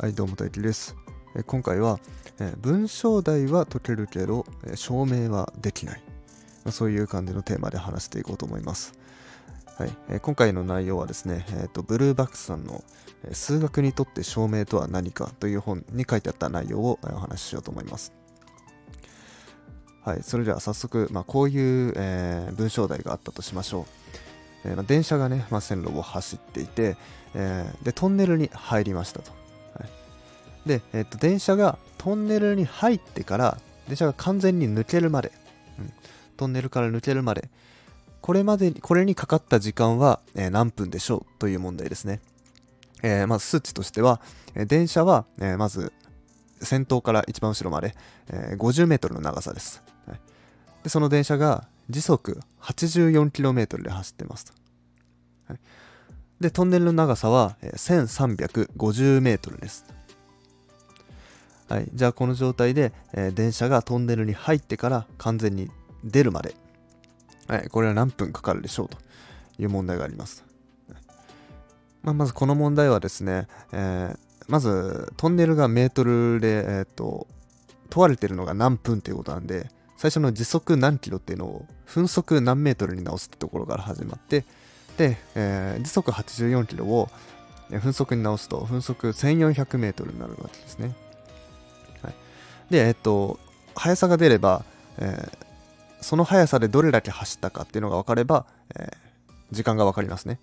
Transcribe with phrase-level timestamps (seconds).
[0.00, 0.94] はい、どうも大輝です。
[1.48, 1.98] 今回は、
[2.60, 6.02] 文章題は解けるけど、証明はできない、
[6.70, 8.92] そういう感じのテーマで話していこうと思います。
[9.76, 12.84] はいえ今回の内容はですね、えーと、ブルーバックスさんの、
[13.32, 18.12] 数学にとって証明とは何かという本に書いてあった内容を、お話ししようと思います。
[20.04, 23.84] はい、それでは早速、まあ、こういう、えー、文章題があったとしましょう。
[24.68, 26.96] えー、まあ、電車がね、まあ、線路を走っていて、
[27.34, 29.47] えー、でトンネルに入りましたと。
[30.68, 35.32] で、えっと、電車がトンネルに入ってから電車が完全に抜けるまで、
[35.80, 35.92] うん、
[36.36, 37.48] トンネルから抜けるまで。
[38.20, 42.20] これまでにこれにかかった時間は、え、何分でしょうという問題ですね、
[43.02, 44.20] えー、まず数値としては、
[44.54, 45.94] え、電車は、えまず
[46.60, 47.94] 先頭から一番後ろまで、
[48.28, 50.20] え 50m の長さです、はい、
[50.82, 54.52] でその電車が時速 84km で走ってますと、
[55.46, 55.58] はい、
[56.40, 59.97] でトンネルの長さは、え 1350m です。
[61.68, 65.70] はい、じゃあこの状態で、えー、電車がトンネルに入ってから完全に
[66.02, 66.54] 出るまで、
[67.46, 68.96] はい、これは何分かかるでしょうと
[69.58, 70.44] いう問題があります。
[72.02, 77.26] まあ、まずこの問題はですね、えー、まずトンネルがメートルで、えーと、
[77.90, 84.44] 問われてるのが何分っていうことなんで最初の時速何キロっていうのを分速何メートルに直すってところから始まって
[84.96, 87.08] で、えー、時速84キロを
[87.70, 90.94] 分速に直すと分速1400メートルになるわけですね。
[92.70, 93.38] で、えっと、
[93.74, 94.64] 速さが出れば、
[94.98, 98.46] えー、その速さでどれだけ走ったかっていうのが分かれば、
[98.78, 98.88] えー、
[99.50, 100.38] 時間が分かりますね。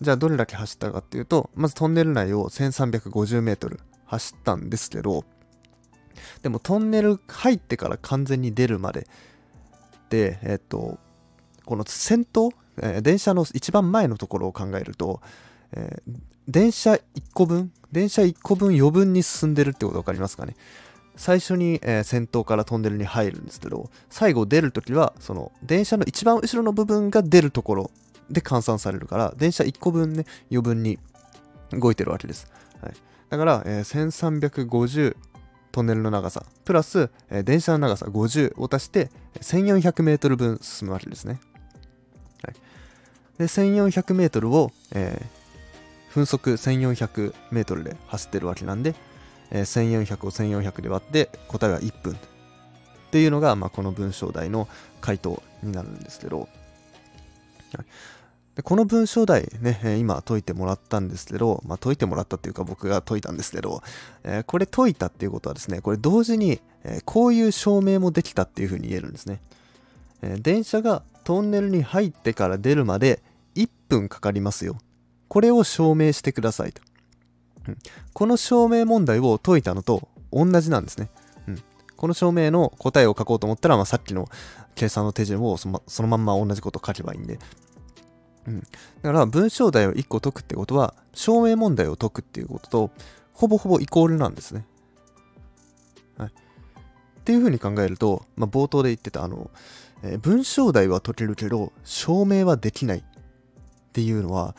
[0.00, 5.24] じゃあどれだけ走ったかっていうと、まずトンネル内を 1350m 走ったんですけど、
[6.42, 9.06] でもトンネル入ってから完全に出るまで
[10.10, 10.98] で、えっと、
[11.64, 15.20] この先頭、えー、電車の一番前のところを考えると、
[15.72, 16.12] えー、
[16.48, 17.00] 電車1
[17.32, 20.56] 個分、電車1個分余分に進んでるってこと分かりますかね？
[21.16, 27.90] 最初に、えー、先頭からトンネルに入るんですけど最後出るときはその電車の一番後ろの部分が出るところ
[28.30, 30.98] で換算されるから電車1個分ね余分に
[31.70, 32.50] 動いてるわけです、
[32.82, 32.94] はい、
[33.28, 34.28] だから、えー、
[34.60, 35.16] 1350
[35.70, 41.40] トンネルの長さプラス、えー、電車の長さ50を足して1400メートル分進むわけですね、
[42.42, 42.54] はい、
[43.38, 48.94] で1400メートルを、えー、分速1400メートルで走ってるわけなんで
[49.52, 52.16] え、1400を1400で割って答えは1分っ
[53.10, 54.66] ていうのが、まあ、この文章題の
[55.00, 56.48] 回答になるんですけど、はい、
[58.56, 63.82] でこの文章題ね、今解いてもらったんですけど、まあ、解いてもらったっていうか僕が解いたんですけど、
[64.24, 69.40] えー、これ解いたっていうことはですね、これ同時に、え、こういう証明もできたっていうふうに言えるんですね。
[70.22, 73.22] えー、電車がトンネルに入ってから出るまで
[73.54, 74.78] 1分かかりますよ。
[75.28, 76.82] これを証明してくださいと。
[78.12, 81.10] この証明問題を解いたのと同じなんですね。
[82.02, 84.28] この証明の答えを書こうと思ったら、まあ、さっきの
[84.74, 87.38] 計算の手順をそのそのまんま同じこと書けばいいんで。
[88.44, 88.66] うん、だ
[89.02, 92.90] から文章題を1個解くってことは証明問題を解くっていうことと
[93.32, 94.66] ほぼほぼイコールなんですね。
[96.18, 96.32] はい、っ
[97.24, 99.52] ていうふうに考えると、まあ、冒頭で言ってたあの、
[100.02, 103.02] えー、文章題は解けるけど証明はできないっ
[103.92, 104.56] ていうのは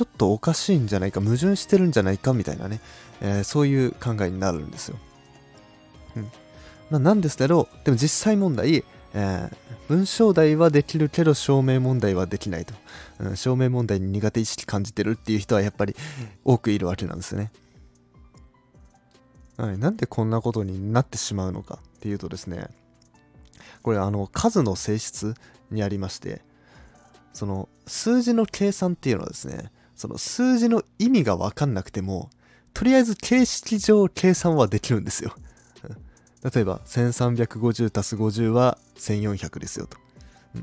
[0.00, 2.80] ちょっとおかしいんじゃないか矛盾してるんじゃないかみたいなね、
[3.20, 4.96] えー、そういう考えになるんですよ。
[6.16, 6.22] うん
[6.88, 9.50] まあ、なんですけどでも実際問題、えー、
[9.88, 12.72] 文章題はできるけど証明問題はできないと、
[13.18, 15.94] うん、証明問題に苦手意識感じてるっていう人はやっぱり
[16.46, 17.52] 多くいるわけなんですね。
[19.58, 22.68] はい、なんでこんなことになってしまうのかっていうとですね
[23.82, 25.34] これあの数の性質
[25.70, 26.40] にありまして
[27.34, 32.30] その数字の計算っていうのはですねその数字の意味がわかんなくても、
[32.72, 35.34] とりあえず形式上計算はできるんですよ。
[36.42, 39.98] 例えば、1350足す50は1400ですよと。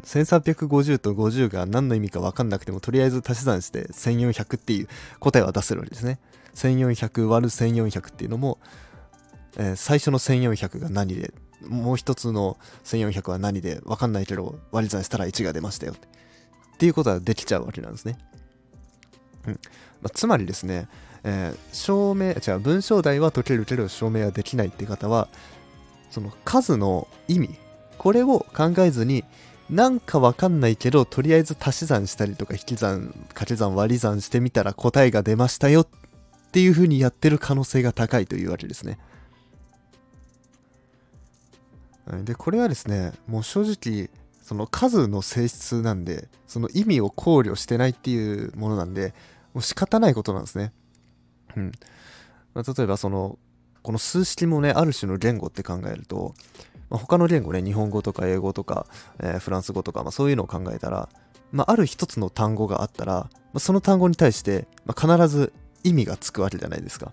[0.03, 4.87] 1350と50が何の意味か分かんなくても、とりあえず足し算して1400っていう
[5.19, 6.17] 答えは出せるわけですね。
[6.55, 8.57] 1400割る1400っていうのも、
[9.57, 11.31] えー、最初の1400が何で、
[11.61, 16.07] もう一つの1400は何で分かんないけど割り算したら1が出ましたよって。
[16.07, 18.17] っていうことはできちゃうわけなんですね。
[19.47, 19.59] うん
[20.01, 20.87] まあ、つまりですね、
[21.23, 25.27] えー、証明違う文章題は解けるけど証明はできないって方は
[26.11, 27.55] その数の意味
[27.97, 29.23] これを考えずに
[29.69, 35.87] なんかわかんないけどとりあえず足し算したりとか引き算掛け算割り算してみたら答えが出ましたよっ
[36.51, 38.97] ていう風にやってる可能性が高いというわけですね。
[42.23, 44.09] でこれはですねもう正直
[44.41, 49.13] その数の性質なんでその意味を考慮してないっていうものなんで
[49.57, 50.71] もう仕方ないことなんですね。
[51.55, 51.71] うん。
[52.53, 53.39] まあ、例えばその
[53.81, 56.35] この数式もねある種の言語って考えると、
[56.91, 58.85] まあ、他の言語ね日本語とか英語とか、
[59.19, 61.09] えー、フランス語とか、まあ、そういうのを考えたら、
[61.51, 65.51] まあ、ある一つの単語があったら、まあ、その単語に対して、まあ、必ず
[65.83, 67.11] 意味がつくわけじゃないですか。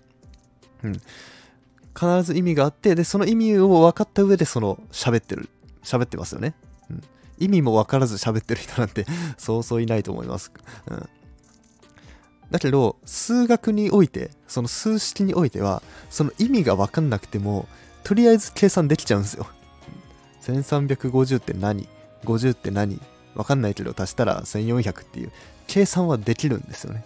[0.83, 0.93] うん。
[0.93, 5.49] 必ず意味があって、で、その意味を分かった上でその喋ってる、
[5.81, 6.53] 喋ってますよね。
[6.91, 7.01] うん。
[7.39, 9.05] 意味も分からず喋ってる人なんて
[9.37, 10.51] そうそういないと思います。
[10.87, 11.09] うん。
[12.51, 17.67] だけど、数学において、その数式においては、その意味が分かんなくても、
[18.03, 19.47] とりあえず計算できちゃうんですよ。
[20.43, 21.87] 1350って何
[22.23, 23.01] ?50 って何？
[23.35, 25.31] 分かんないけど足したら1400っていう
[25.67, 27.03] 計算はできるんですよね。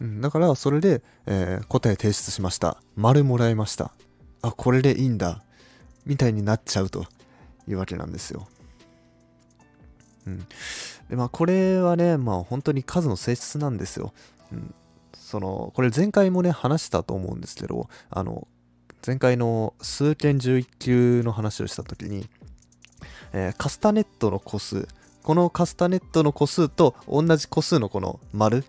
[0.00, 2.78] うん、だからそれで、えー、答え提出しました。
[2.96, 3.92] 丸もらいました。
[4.40, 5.42] あ、これでいいんだ。
[6.06, 7.06] みたいになっちゃうと
[7.68, 8.48] いうわけなんですよ。
[10.26, 10.38] うん。
[11.08, 14.12] で、まあ、これはね、まあ、本当に数の性質なんですよ。
[14.52, 14.74] うん。
[15.12, 18.46] その、これ前回もね、話したと思うんですけど、あの、
[19.04, 22.28] 前回の数件11級の話をしたときに、
[23.32, 24.86] えー、カスタネットの個数、
[25.22, 28.64] このカスタネットの個数と同じ個数のこの丸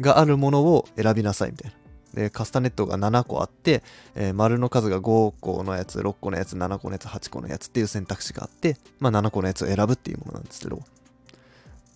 [0.00, 1.85] があるものを選びなさいみたいな。
[2.16, 3.82] で、カスタネットが7個あって、
[4.14, 10.82] えー、丸の数が5個のやつ、6個のやつ、7個のやつ、8個のやつっていう選択肢があって、まあ7個のやつを選ぶっていうものなんですけど、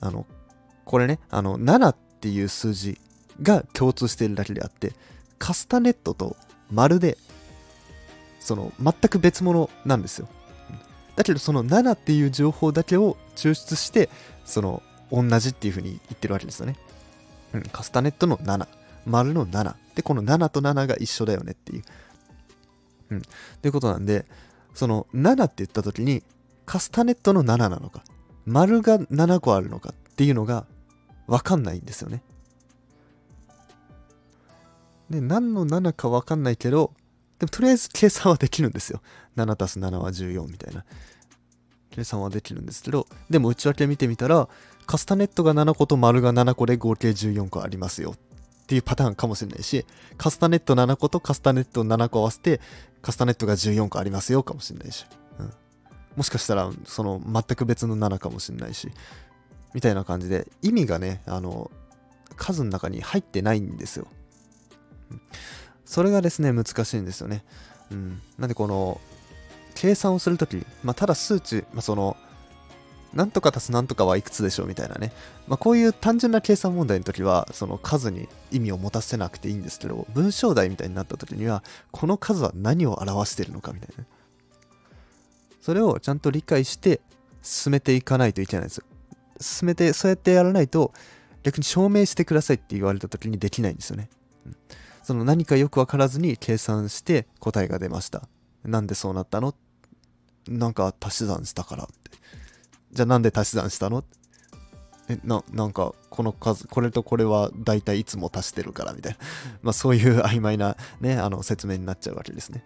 [0.00, 0.26] あの、
[0.84, 3.00] これね、あの、7っていう数字
[3.42, 4.92] が共通しているだけであって、
[5.38, 6.36] カスタネットと
[6.70, 7.16] 丸で、
[8.40, 10.28] その、全く別物なんですよ。
[11.16, 14.10] だけど、その7っていう情報だけを抽出して、
[14.44, 16.76] その、同じっていうふうに言ってるわけですよね。
[17.54, 18.66] うん、カスタネットの7、
[19.06, 19.74] 丸の7。
[19.94, 21.82] で、この7と7が一緒だよねっていう。
[23.10, 23.22] うん。
[23.62, 24.26] ということなんで、
[24.74, 26.22] その7って言った時に、
[26.66, 28.04] カスタネットの7なのか、
[28.46, 30.66] 丸が7個あるのかっていうのが
[31.26, 32.22] わかんないんですよね。
[35.10, 36.92] で、何の7かわかんないけど、
[37.38, 39.00] でもとりあえず計算はできるんですよ。
[39.36, 40.84] 7たす7は14みたいな。
[41.90, 44.48] 計算はできるんですけど、でも内訳見てみたら、
[44.86, 48.18] カスタネットが7個と丸が7個で合計14個ありますよっ
[48.70, 49.84] ていうパターンかもしれないし、
[50.16, 52.60] カスタネット7個とカスタネット7個合わせて、
[53.02, 55.04] カスタネットが14個ありますよかもしれないし。
[55.40, 55.52] うん。
[56.16, 58.90] もしかしたらその全く別の7かもしれないし
[59.74, 61.70] みたいな感じで意味がねあの
[62.36, 64.06] 数の中に入ってないんですよ、
[65.84, 67.44] それがですね難しいんですよね、
[67.90, 69.00] うん、なんでこの
[69.74, 72.16] 計算をするとき、まあ、ただ数値、まあ、その
[73.12, 75.12] なんとか足すなんとかはいくつでしょうみたいなね、
[75.48, 84.04] まあ、こういう単純な計算問題の時はその数に意味を持たせなくていいんですけど文章題みたいになった時にはこの数は何を表しているのかみたいな、
[85.60, 87.00] それをちゃんと理解して
[87.42, 88.84] 進めていかないといけないんですよ。
[89.40, 90.92] 進めて、そうやってやらないと、
[91.42, 94.10] 逆に証明してくださいって言われた時にできないんですよね。
[94.46, 94.56] うん、
[95.02, 98.28] その何かよくわからずに計算して答えが出ました。
[98.64, 99.54] なんでそうなったの？
[100.48, 101.94] なんか足し算したからって。
[102.92, 104.04] じゃあなんで足し算したの？
[105.08, 109.18] え、な、なんか、この数、これとこれは大体いつも足してるからみたいな。
[109.62, 112.64] まあそういう曖昧なね、あの説明になっちゃうわけですね。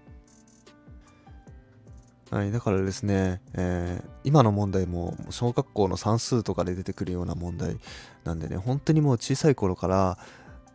[2.30, 7.78] はい、だからですね、えー、今の問題も小学校の算数とかで出てくるような問題
[8.24, 10.18] なんでね、本当にもう小さい頃から、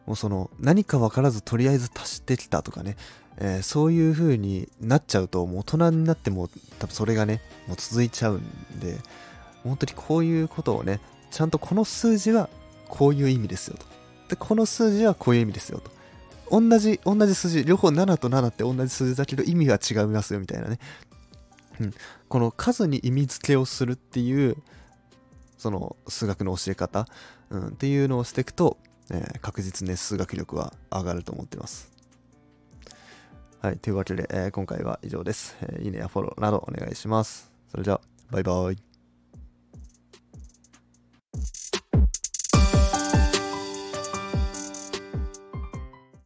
[0.06, 2.96] もうその何か分からずとりあえず足してきたとかね、
[3.38, 8.98] えー、そういう風になっちゃうと、もう大人になっても多分それがね、もう続いちゃうんで、
[9.64, 11.00] 本当にこういうことをね、
[11.32, 12.50] ちゃんとこの数字は
[12.88, 13.86] こういう意味ですよと。
[14.30, 15.92] で、この数字はこういう意味ですよと。
[16.52, 20.80] 同じ、同じ数字、両方7と7って同じ数字だけど意味が違いますよみたいなね。
[21.80, 21.94] うん、
[22.28, 24.58] この数に意味付けをするっていう
[25.58, 27.08] その数学の教え方、
[27.50, 28.78] うん、っていうのをしていくと、
[29.12, 31.92] えー、確実に数学力は上がると思ってます。
[33.62, 35.84] はい、というわけで、えー、今回は以上です、えー。
[35.84, 37.52] いいねやフォローなどお願いします。
[37.72, 38.02] それじゃあ、
[38.32, 38.89] バイバイ。